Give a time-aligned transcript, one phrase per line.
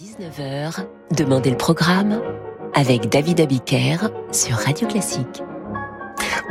[0.00, 2.20] 19h, Demandez le programme
[2.74, 5.44] avec David Abiker sur Radio Classique.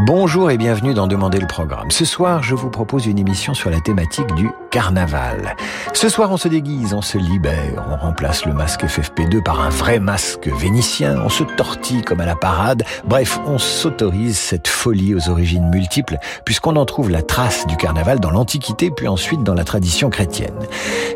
[0.06, 1.92] Bonjour et bienvenue dans Demander le programme.
[1.92, 5.56] Ce soir, je vous propose une émission sur la thématique du carnaval.
[5.94, 9.70] Ce soir, on se déguise, on se libère, on remplace le masque FFP2 par un
[9.70, 12.82] vrai masque vénitien, on se tortille comme à la parade.
[13.06, 18.20] Bref, on s'autorise cette folie aux origines multiples, puisqu'on en trouve la trace du carnaval
[18.20, 20.58] dans l'Antiquité, puis ensuite dans la tradition chrétienne.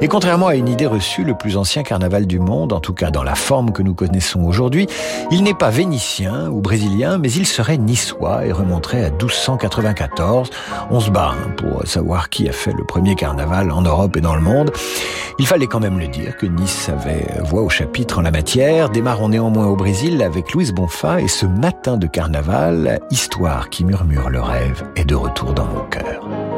[0.01, 3.09] Et contrairement à une idée reçue, le plus ancien carnaval du monde, en tout cas
[3.09, 4.85] dans la forme que nous connaissons aujourd'hui,
[5.31, 10.51] il n'est pas vénitien ou brésilien, mais il serait niçois et remonterait à 1294.
[10.91, 14.21] On se bat hein, pour savoir qui a fait le premier carnaval en Europe et
[14.21, 14.71] dans le monde.
[15.39, 18.89] Il fallait quand même le dire que Nice avait voix au chapitre en la matière.
[18.89, 24.29] Démarrons néanmoins au Brésil avec Louise Bonfa et ce matin de carnaval, histoire qui murmure
[24.29, 26.56] le rêve est de retour dans mon cœur.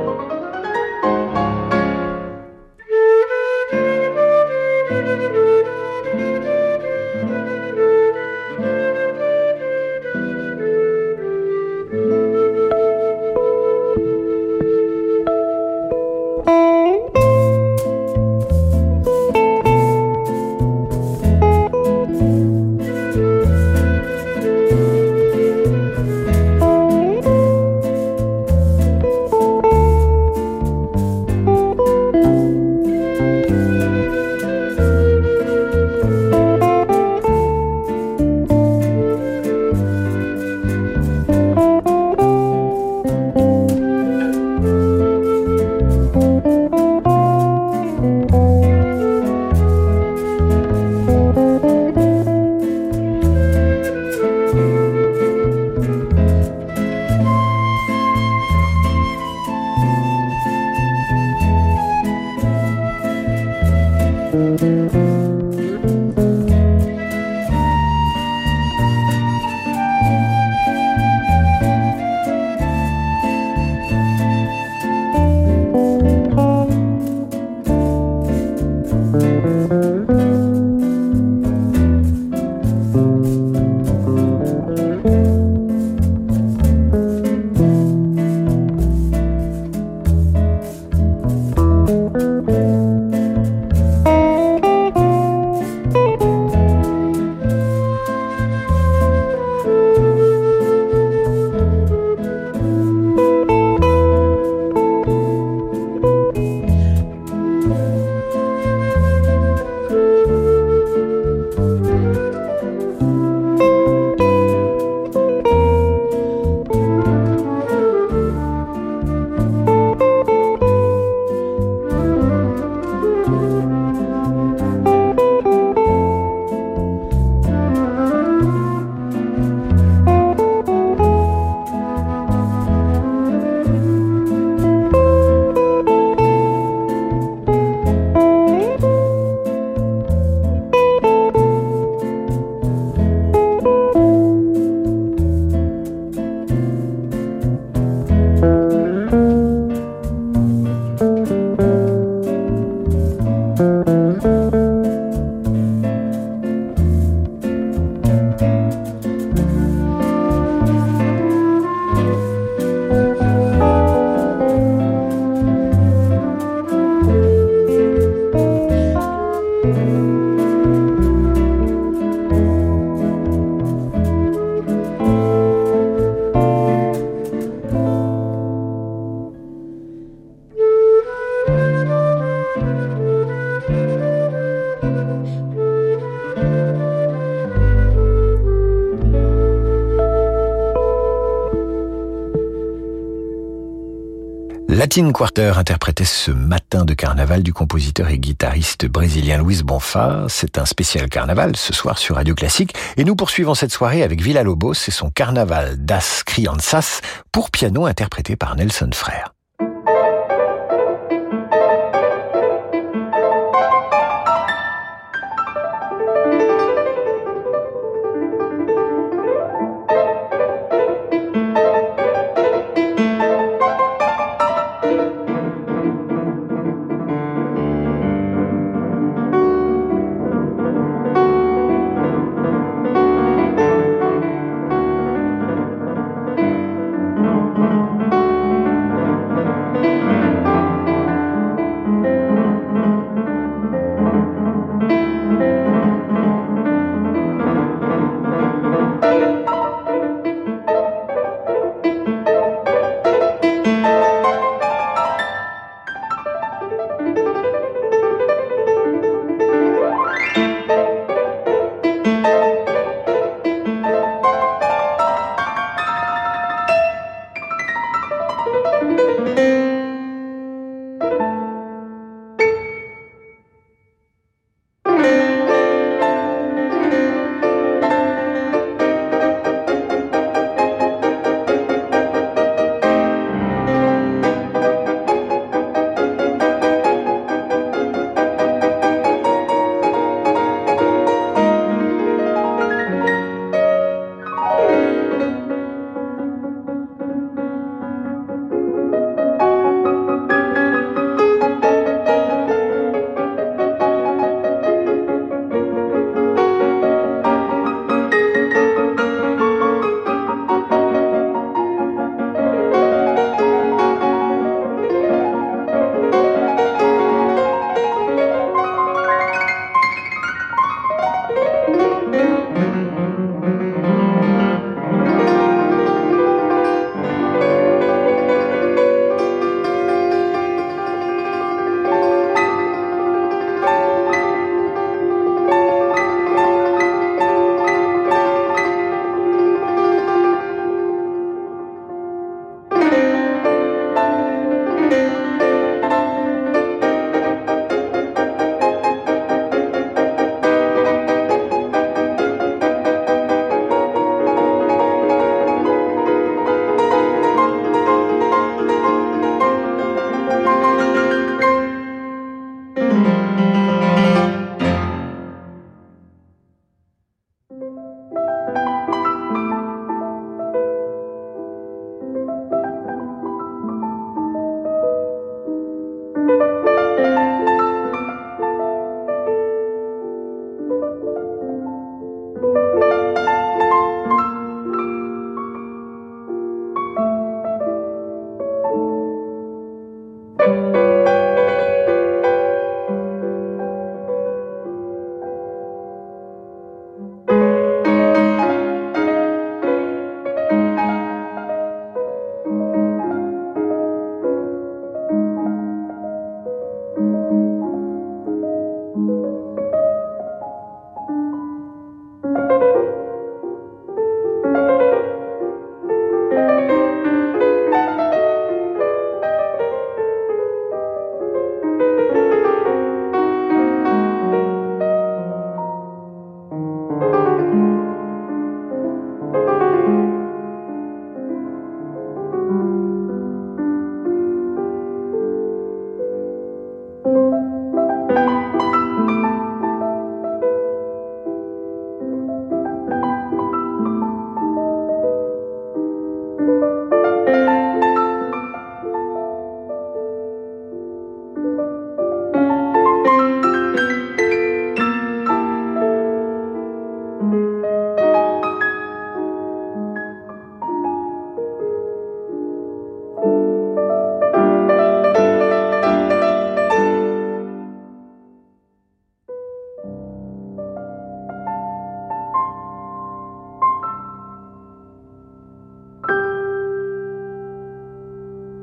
[194.89, 200.25] Latin Quarter interprétait ce matin de carnaval du compositeur et guitariste brésilien Luis Bonfa.
[200.29, 204.19] C'est un spécial carnaval ce soir sur Radio Classique et nous poursuivons cette soirée avec
[204.19, 209.35] Villa Lobos et son carnaval das Crianças pour piano interprété par Nelson Frère.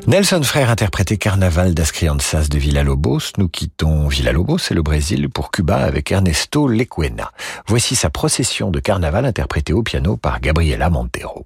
[0.06, 3.32] Nelson Frère interprétait Carnaval das Crianças de Villa-Lobos.
[3.38, 7.32] Nous quittons Villa-Lobos et le Brésil pour Cuba avec Ernesto Lecuena.
[7.66, 11.44] Voici sa procession de carnaval interprétée au piano par Gabriela Montero.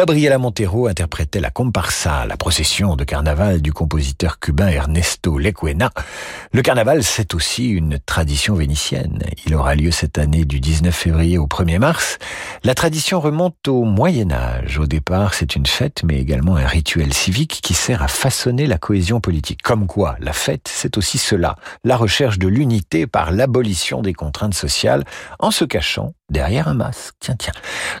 [0.00, 5.90] Gabriela Montero interprétait la comparsa, la procession de carnaval du compositeur cubain Ernesto Lecuena.
[6.52, 9.22] Le carnaval, c'est aussi une tradition vénitienne.
[9.46, 12.18] Il aura lieu cette année du 19 février au 1er mars.
[12.64, 14.80] La tradition remonte au Moyen Âge.
[14.80, 18.78] Au départ, c'est une fête, mais également un rituel civique qui sert à façonner la
[18.78, 19.62] cohésion politique.
[19.62, 21.54] Comme quoi, la fête, c'est aussi cela,
[21.84, 25.04] la recherche de l'unité par l'abolition des contraintes sociales,
[25.38, 27.14] en se cachant derrière un masque.
[27.20, 27.52] Tiens, tiens.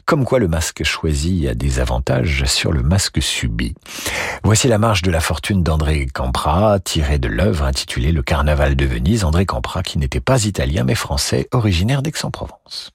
[0.06, 3.74] Comme quoi le masque choisi a des avantages sur le masque subi.
[4.42, 8.86] Voici la marche de la fortune d'André Campra, tirée de l'œuvre intitulée Le Carnaval de
[8.86, 9.24] Venise.
[9.24, 12.92] André Campra, qui n'était pas italien mais français, originaire d'Aix-en-Provence.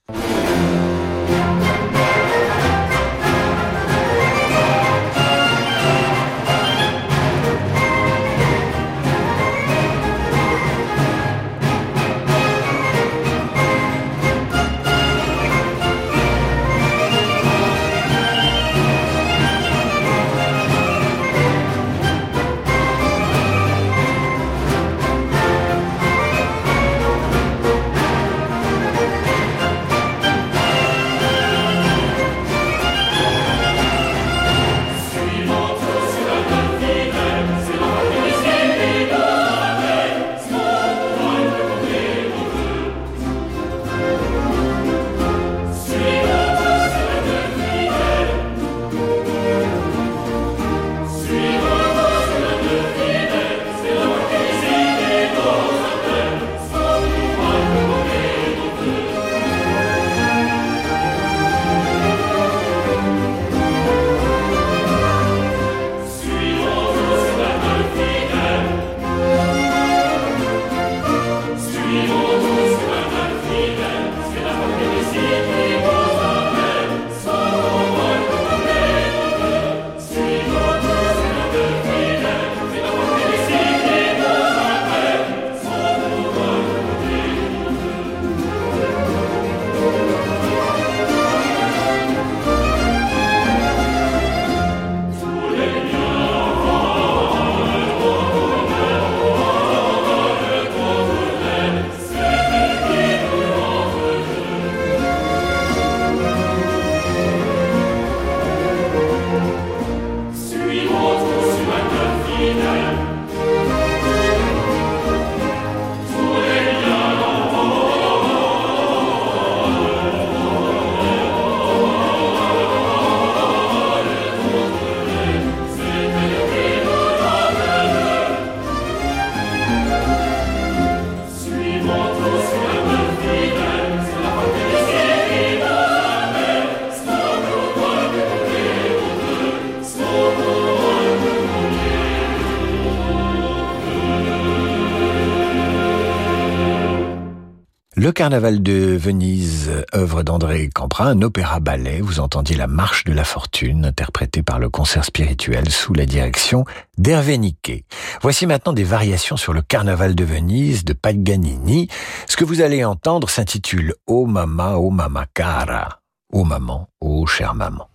[148.16, 152.00] Carnaval de Venise, œuvre d'André Camprin, un opéra-ballet.
[152.00, 156.64] Vous entendiez la Marche de la Fortune, interprétée par le concert spirituel sous la direction
[156.98, 157.84] d'Hervé Niquet.
[158.22, 161.90] Voici maintenant des variations sur le Carnaval de Venise de Paganini.
[162.26, 166.00] Ce que vous allez entendre s'intitule Oh mama, oh mama cara.
[166.32, 167.90] Oh maman, oh chère maman.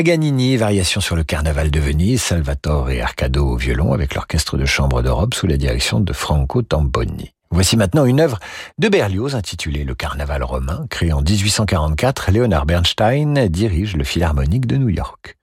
[0.00, 4.64] Paganini, variation sur le carnaval de Venise, Salvatore et Arcado au violon avec l'orchestre de
[4.64, 7.34] chambre d'Europe sous la direction de Franco Tamponi.
[7.50, 8.38] Voici maintenant une œuvre
[8.78, 12.30] de Berlioz intitulée Le Carnaval romain, créée en 1844.
[12.30, 15.36] Leonard Bernstein dirige le Philharmonique de New York.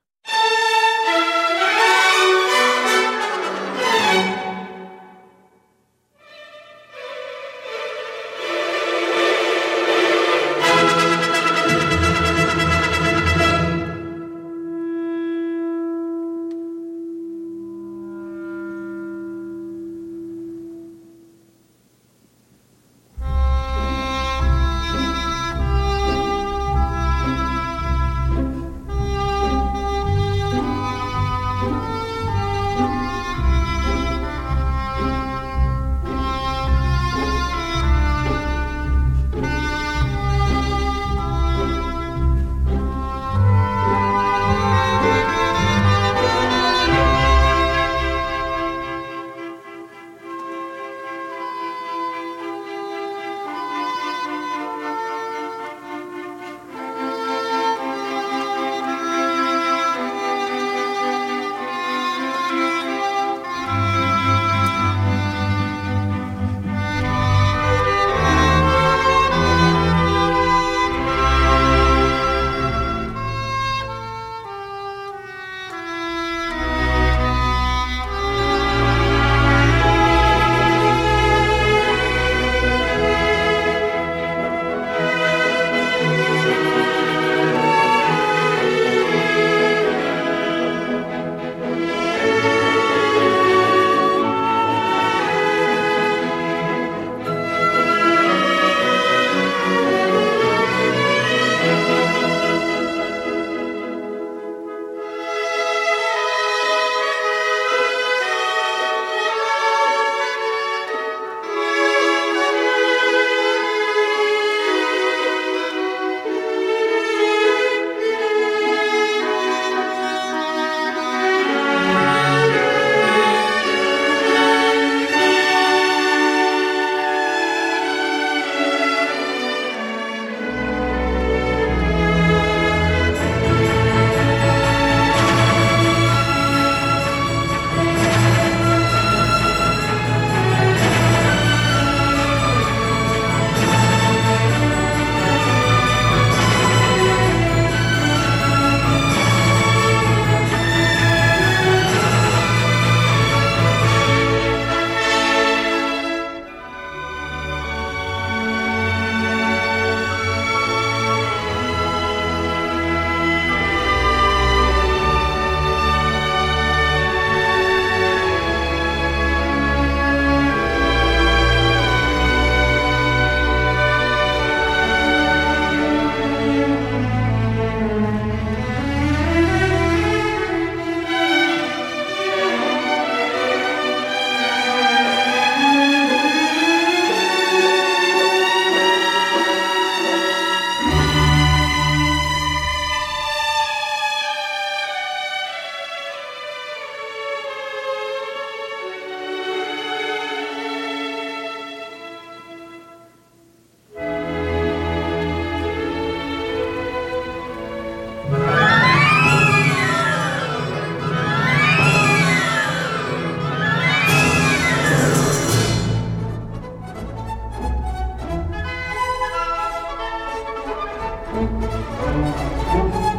[221.49, 223.16] Música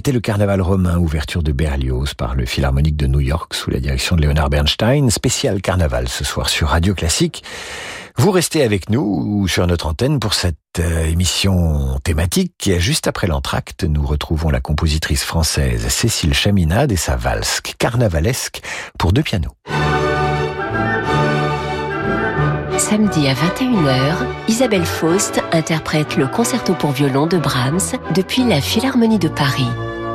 [0.00, 3.80] C'était le carnaval romain, ouverture de Berlioz par le Philharmonique de New York sous la
[3.80, 5.10] direction de Leonard Bernstein.
[5.10, 7.44] Spécial carnaval ce soir sur Radio Classique.
[8.16, 12.70] Vous restez avec nous ou sur notre antenne pour cette euh, émission thématique.
[12.78, 18.62] Juste après l'entracte, nous retrouvons la compositrice française Cécile Chaminade et sa valse carnavalesque
[18.98, 19.52] pour deux pianos.
[22.80, 29.18] Samedi à 21h, Isabelle Faust interprète le concerto pour violon de Brahms depuis la Philharmonie
[29.18, 29.68] de Paris.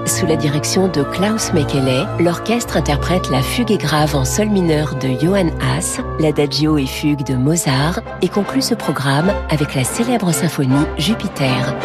[0.08, 4.96] Sous la direction de Klaus Mekele, l'orchestre interprète la fugue et grave en sol mineur
[4.96, 10.32] de Johann Haas, l'adagio et fugue de Mozart et conclut ce programme avec la célèbre
[10.32, 11.76] symphonie Jupiter.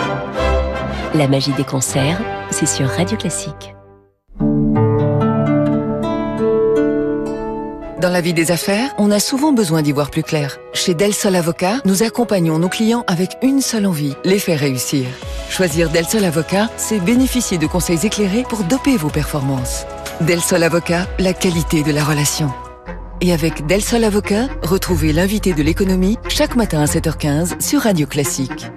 [1.15, 3.75] La magie des concerts, c'est sur Radio Classique.
[8.01, 10.57] Dans la vie des affaires, on a souvent besoin d'y voir plus clair.
[10.73, 15.07] Chez Del Sol Avocat, nous accompagnons nos clients avec une seule envie, les faire réussir.
[15.51, 19.85] Choisir Del Sol Avocat, c'est bénéficier de conseils éclairés pour doper vos performances.
[20.23, 22.51] Del Sol Avocat, la qualité de la relation.
[23.21, 28.07] Et avec Del Sol Avocat, retrouvez l'invité de l'économie chaque matin à 7h15 sur Radio
[28.07, 28.71] Classique.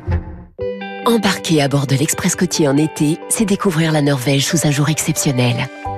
[1.06, 4.90] Embarquer à bord de l'Express côtier en été, c'est découvrir la Norvège sous un jour
[4.90, 5.70] exceptionnel.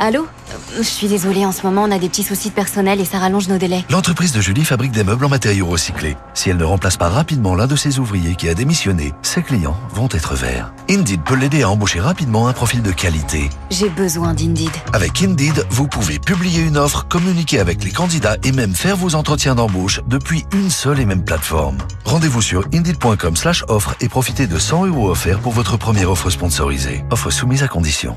[0.00, 0.28] Allô
[0.76, 3.18] Je suis désolée, en ce moment on a des petits soucis de personnel et ça
[3.18, 3.84] rallonge nos délais.
[3.90, 6.16] L'entreprise de Julie fabrique des meubles en matériaux recyclés.
[6.34, 9.76] Si elle ne remplace pas rapidement l'un de ses ouvriers qui a démissionné, ses clients
[9.92, 10.72] vont être verts.
[10.88, 13.50] Indeed peut l'aider à embaucher rapidement un profil de qualité.
[13.70, 14.70] J'ai besoin d'Indeed.
[14.92, 19.16] Avec Indeed, vous pouvez publier une offre, communiquer avec les candidats et même faire vos
[19.16, 21.78] entretiens d'embauche depuis une seule et même plateforme.
[22.04, 26.30] Rendez-vous sur indeed.com slash offre et profitez de 100 euros offerts pour votre première offre
[26.30, 27.04] sponsorisée.
[27.10, 28.16] Offre soumise à condition.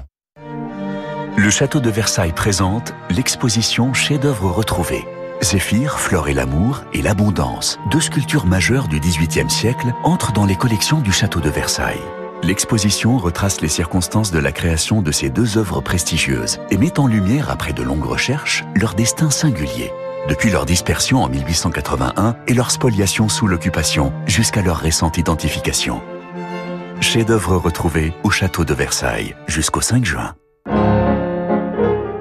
[1.38, 5.08] Le château de Versailles présente l'exposition Chefs-d'œuvre retrouvés.
[5.42, 10.58] Zéphyr, Flore et l'amour et l'abondance, deux sculptures majeures du XVIIIe siècle, entrent dans les
[10.58, 12.02] collections du château de Versailles.
[12.44, 17.08] L'exposition retrace les circonstances de la création de ces deux œuvres prestigieuses et met en
[17.08, 19.92] lumière, après de longues recherches, leur destin singulier.
[20.28, 26.02] Depuis leur dispersion en 1881 et leur spoliation sous l'occupation jusqu'à leur récente identification.
[27.00, 30.36] Chefs-d'œuvre retrouvés au château de Versailles jusqu'au 5 juin.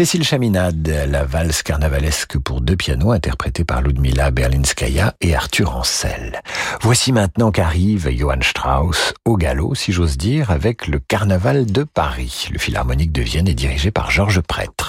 [0.00, 6.40] Cécile Chaminade, la valse carnavalesque pour deux pianos interprétée par Ludmila Berlinskaya et Arthur Ancel.
[6.80, 12.48] Voici maintenant qu'arrive Johann Strauss au galop, si j'ose dire, avec le Carnaval de Paris.
[12.50, 14.79] Le Philharmonique de Vienne est dirigé par Georges Prêtre.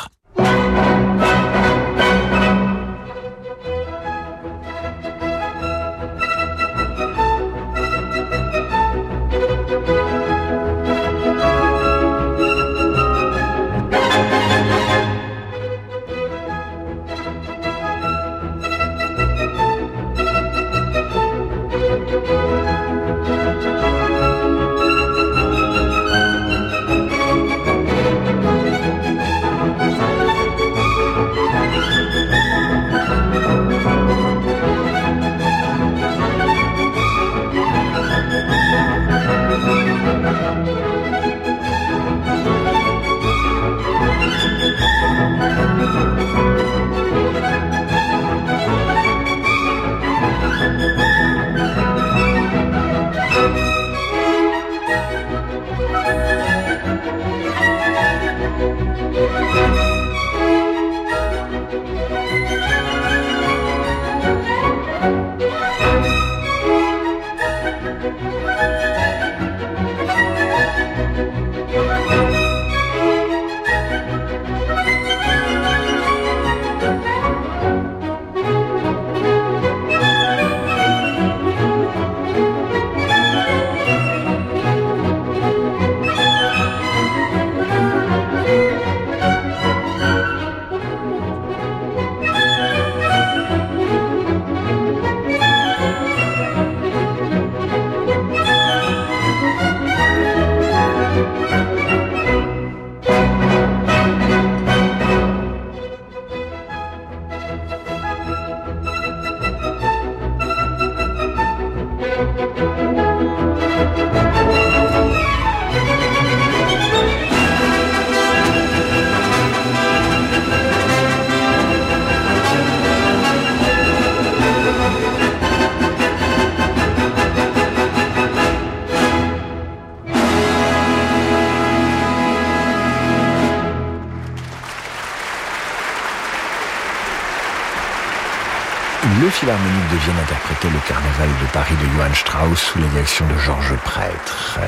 [139.52, 143.76] Philharmonique de Vienne le carnaval de Paris de Johann Strauss sous la direction de Georges
[143.84, 144.60] Prêtre.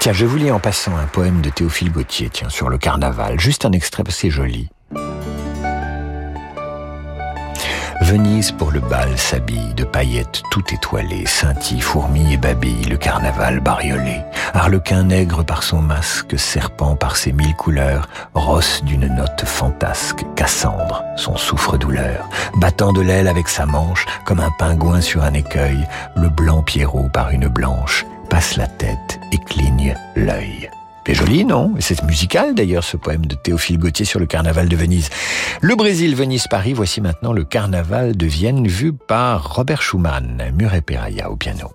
[0.00, 3.38] Tiens, je vous lis en passant un poème de Théophile Gautier, tiens, sur le carnaval.
[3.38, 4.70] Juste un extrait, c'est joli.
[8.04, 13.60] Venise pour le bal s'habille de paillettes tout étoilées, scintille, fourmis et babille, le carnaval
[13.60, 14.20] bariolé.
[14.52, 21.02] Harlequin nègre par son masque, serpent par ses mille couleurs, rosse d'une note fantasque, Cassandre,
[21.16, 26.28] son souffre-douleur, battant de l'aile avec sa manche, comme un pingouin sur un écueil, le
[26.28, 30.68] blanc Pierrot par une blanche, passe la tête et cligne l'œil.
[31.06, 31.74] C'est joli, non?
[31.80, 35.10] C'est musical d'ailleurs ce poème de Théophile Gautier sur le carnaval de Venise.
[35.60, 40.80] Le Brésil, Venise, Paris, voici maintenant le carnaval de Vienne vu par Robert Schumann, Muret
[40.80, 41.72] Peraya au piano.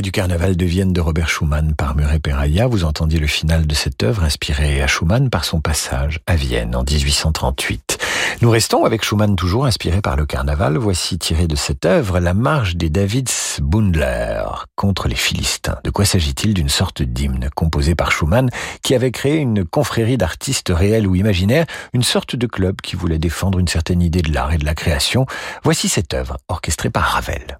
[0.00, 2.66] Du carnaval de Vienne de Robert Schumann par Murray Peraya.
[2.66, 6.74] Vous entendiez le final de cette œuvre inspirée à Schumann par son passage à Vienne
[6.74, 7.98] en 1838.
[8.40, 10.78] Nous restons avec Schumann toujours inspiré par le carnaval.
[10.78, 14.44] Voici tiré de cette œuvre la marche des Davids Bundler
[14.76, 15.78] contre les Philistins.
[15.84, 18.48] De quoi s'agit-il D'une sorte d'hymne composé par Schumann
[18.82, 23.18] qui avait créé une confrérie d'artistes réels ou imaginaires, une sorte de club qui voulait
[23.18, 25.26] défendre une certaine idée de l'art et de la création?
[25.64, 27.58] Voici cette œuvre orchestrée par Ravel.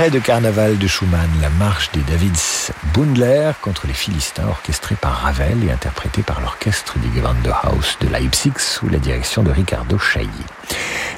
[0.00, 5.12] Extrait de Carnaval de Schumann, la marche des Davids Bundler contre les Philistins, orchestrée par
[5.12, 10.30] Ravel et interprétée par l'orchestre du Gewandhaus de Leipzig sous la direction de Ricardo Chailly.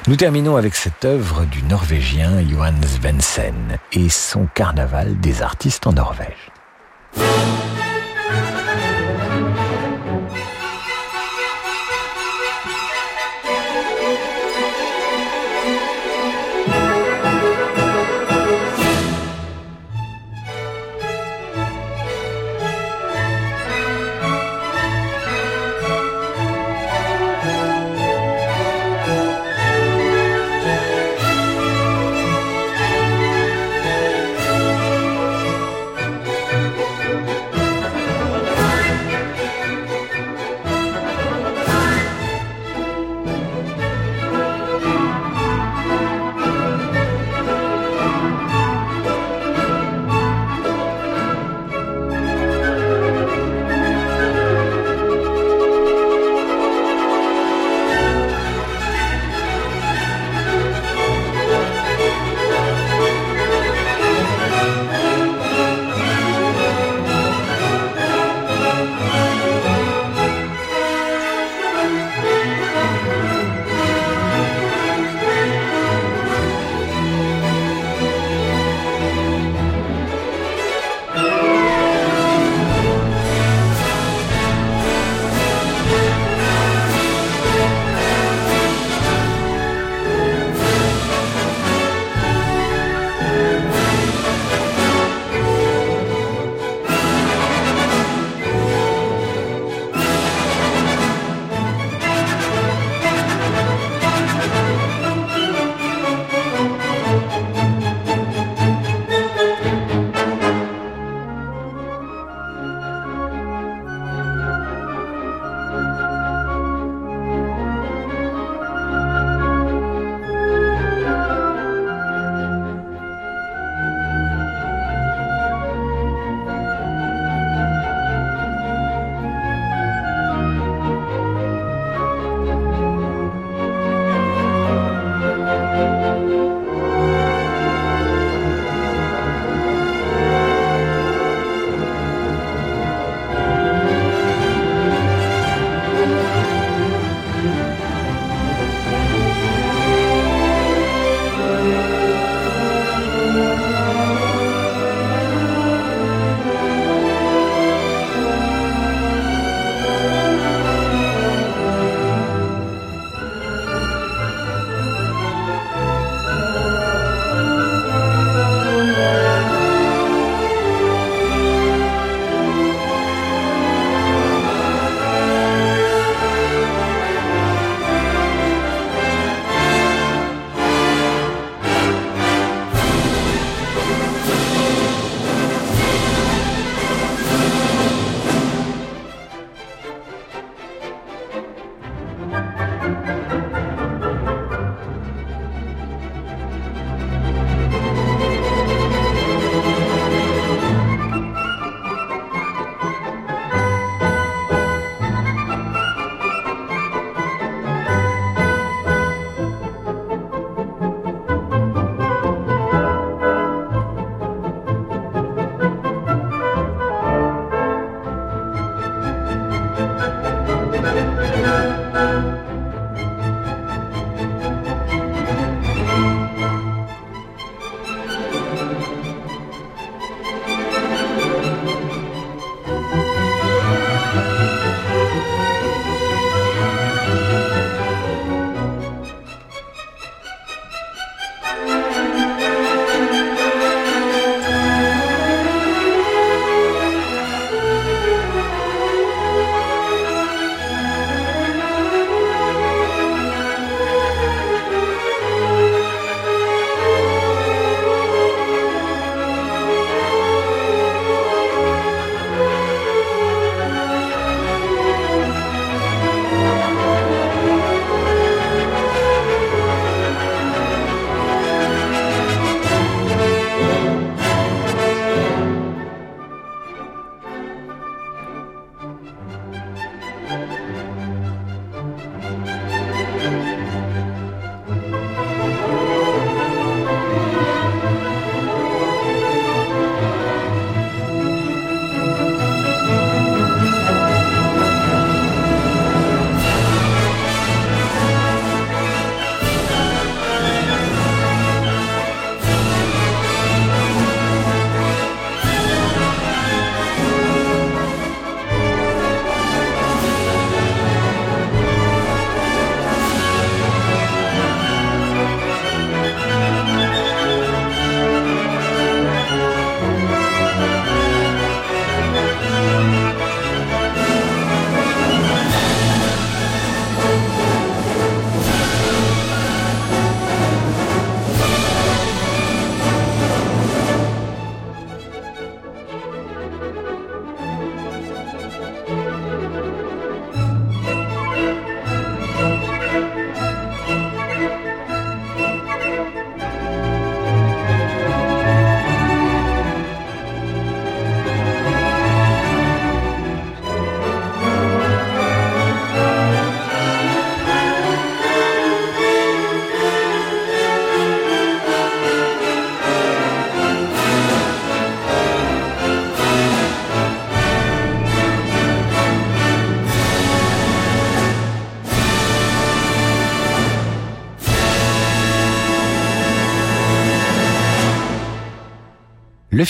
[0.09, 5.93] Nous terminons avec cette œuvre du Norvégien Johan Svensson et son Carnaval des artistes en
[5.93, 6.51] Norvège.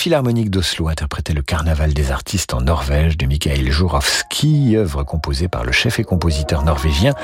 [0.04, 5.64] Philharmonique d'Oslo interprétait le Carnaval des artistes en Norvège de Mikhail Jourovski, œuvre composée par
[5.64, 7.14] le chef et compositeur norvégien.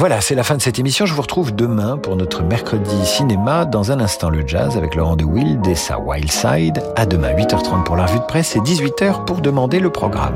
[0.00, 1.06] Voilà, c'est la fin de cette émission.
[1.06, 3.66] Je vous retrouve demain pour notre mercredi cinéma.
[3.66, 6.82] Dans un instant, le jazz avec Laurent de Wild et sa Wild Side.
[6.96, 10.34] À demain, 8h30 pour la revue de presse et 18h pour demander le programme.